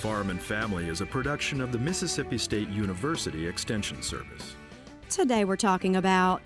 [0.00, 4.56] Farm and Family is a production of the Mississippi State University Extension Service.
[5.10, 6.40] Today we're talking about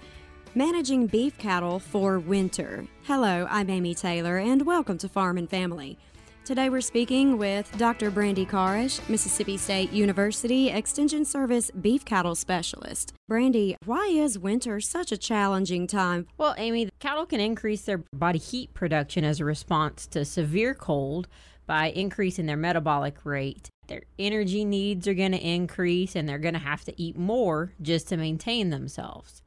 [0.57, 2.85] managing beef cattle for winter.
[3.05, 5.97] Hello, I'm Amy Taylor, and welcome to Farm and Family.
[6.45, 8.11] Today we're speaking with Dr.
[8.11, 13.15] Brandi Karisch, Mississippi State University Extension Service beef cattle specialist.
[13.31, 16.27] Brandi, why is winter such a challenging time?
[16.37, 21.29] Well, Amy, cattle can increase their body heat production as a response to severe cold
[21.67, 23.71] by increasing their metabolic rate.
[23.87, 27.73] Their energy needs are going to increase and they're going to have to eat more
[27.81, 29.41] just to maintain themselves.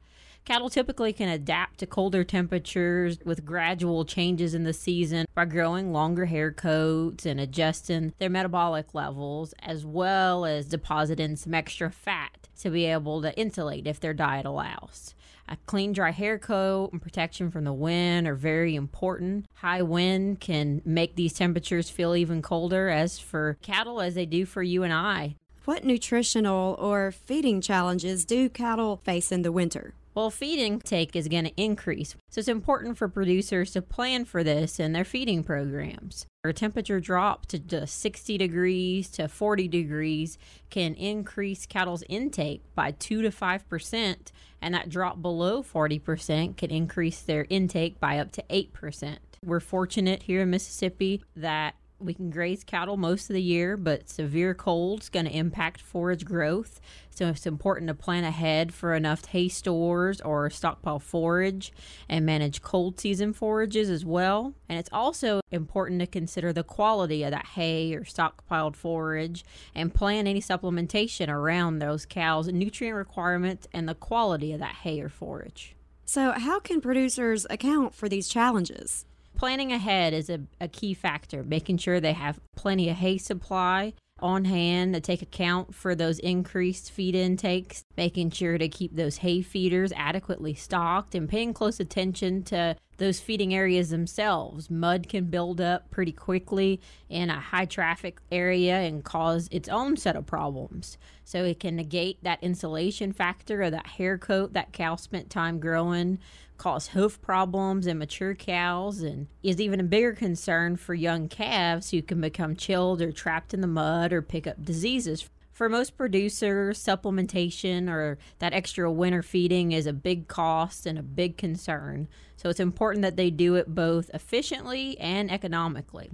[0.48, 5.92] Cattle typically can adapt to colder temperatures with gradual changes in the season by growing
[5.92, 12.48] longer hair coats and adjusting their metabolic levels, as well as depositing some extra fat
[12.60, 15.14] to be able to insulate if their diet allows.
[15.50, 19.44] A clean, dry hair coat and protection from the wind are very important.
[19.56, 24.46] High wind can make these temperatures feel even colder, as for cattle as they do
[24.46, 25.34] for you and I.
[25.66, 29.92] What nutritional or feeding challenges do cattle face in the winter?
[30.18, 32.16] Well, feeding intake is going to increase.
[32.28, 36.26] So it's important for producers to plan for this in their feeding programs.
[36.42, 40.36] A temperature drop to just 60 degrees to 40 degrees
[40.70, 44.16] can increase cattle's intake by 2 to 5%,
[44.60, 49.18] and that drop below 40% can increase their intake by up to 8%.
[49.44, 54.08] We're fortunate here in Mississippi that we can graze cattle most of the year, but
[54.08, 56.80] severe cold is going to impact forage growth.
[57.10, 61.72] So it's important to plan ahead for enough hay stores or stockpile forage
[62.08, 64.54] and manage cold season forages as well.
[64.68, 69.92] And it's also important to consider the quality of that hay or stockpiled forage and
[69.92, 75.08] plan any supplementation around those cows' nutrient requirements and the quality of that hay or
[75.08, 75.74] forage.
[76.04, 79.04] So, how can producers account for these challenges?
[79.36, 83.94] Planning ahead is a, a key factor, making sure they have plenty of hay supply
[84.20, 89.18] on hand to take account for those increased feed intakes, making sure to keep those
[89.18, 94.68] hay feeders adequately stocked, and paying close attention to those feeding areas themselves.
[94.68, 99.96] Mud can build up pretty quickly in a high traffic area and cause its own
[99.96, 100.98] set of problems.
[101.24, 105.60] So it can negate that insulation factor or that hair coat that cow spent time
[105.60, 106.18] growing,
[106.56, 111.90] cause hoof problems in mature cows, and is even a bigger concern for young calves
[111.90, 115.96] who can become chilled or trapped in the mud or pick up diseases for most
[115.96, 122.06] producers, supplementation or that extra winter feeding is a big cost and a big concern.
[122.36, 126.12] So it's important that they do it both efficiently and economically.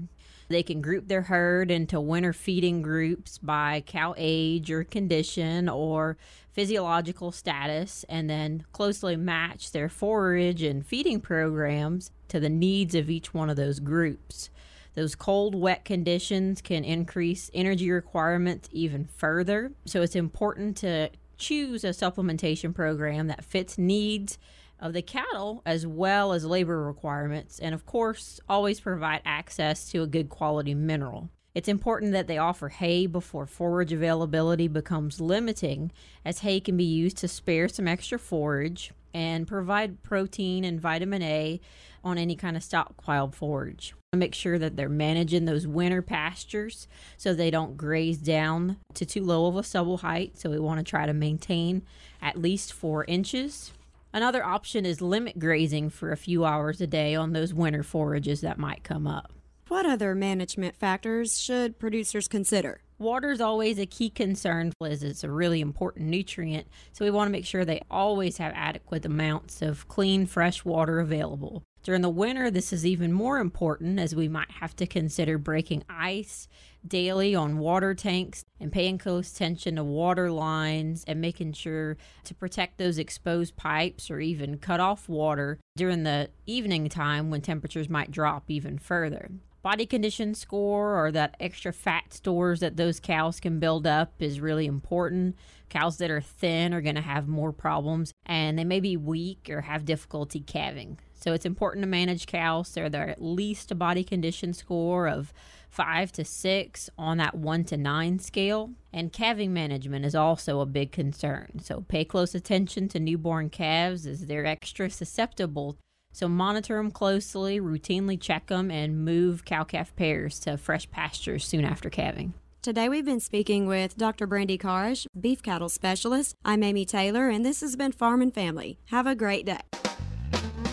[0.49, 6.17] They can group their herd into winter feeding groups by cow age or condition or
[6.51, 13.11] physiological status, and then closely match their forage and feeding programs to the needs of
[13.11, 14.49] each one of those groups.
[14.95, 19.73] Those cold, wet conditions can increase energy requirements even further.
[19.87, 24.39] So it's important to choose a supplementation program that fits needs
[24.79, 30.03] of the cattle as well as labor requirements, and of course, always provide access to
[30.03, 31.31] a good quality mineral.
[31.55, 35.93] It's important that they offer hay before forage availability becomes limiting,
[36.25, 41.23] as hay can be used to spare some extra forage and provide protein and vitamin
[41.23, 41.61] A
[42.03, 43.95] on any kind of stockpiled forage.
[44.13, 49.23] Make sure that they're managing those winter pastures so they don't graze down to too
[49.23, 50.37] low of a stubble height.
[50.37, 51.83] So we want to try to maintain
[52.21, 53.73] at least four inches.
[54.13, 58.41] Another option is limit grazing for a few hours a day on those winter forages
[58.41, 59.33] that might come up.
[59.75, 62.83] What other management factors should producers consider?
[63.01, 67.27] Water is always a key concern as it's a really important nutrient, so we want
[67.27, 71.65] to make sure they always have adequate amounts of clean, fresh water available.
[71.83, 75.83] During the winter, this is even more important as we might have to consider breaking
[75.91, 76.47] ice
[76.87, 82.35] daily on water tanks and paying close attention to water lines and making sure to
[82.35, 87.89] protect those exposed pipes or even cut off water during the evening time when temperatures
[87.89, 89.31] might drop even further
[89.65, 94.41] body condition score or that extra fat stores that those cows can build up is
[94.41, 95.37] really important.
[95.71, 99.49] Cows that are thin are going to have more problems and they may be weak
[99.49, 100.99] or have difficulty calving.
[101.15, 105.33] So it's important to manage cows so they're at least a body condition score of
[105.71, 108.73] five to six on that one to nine scale.
[108.93, 111.61] And calving management is also a big concern.
[111.63, 115.79] So pay close attention to newborn calves as they're extra susceptible
[116.15, 121.45] so monitor them closely, routinely check them, and move cow calf pairs to fresh pastures
[121.45, 122.35] soon after calving.
[122.65, 124.27] Today we've been speaking with Dr.
[124.27, 126.35] Brandi Karisch, beef cattle specialist.
[126.47, 128.79] I'm Amy Taylor, and this has been Farm and Family.
[128.87, 129.61] Have a great day.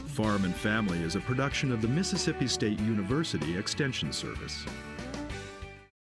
[0.06, 4.66] Farm and Family is a production of the Mississippi State University Extension Service.